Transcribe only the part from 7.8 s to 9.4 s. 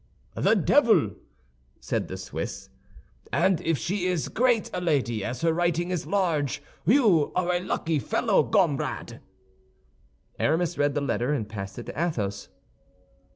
fellow, gomrade!"